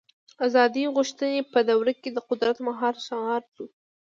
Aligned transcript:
د 0.37 0.39
ازادۍ 0.47 0.83
غوښتنې 0.95 1.39
په 1.53 1.59
دور 1.69 1.87
کې 2.01 2.09
د 2.13 2.17
قدرت 2.29 2.57
مهار 2.67 2.93
شعار 3.05 3.41
شو. 3.53 3.65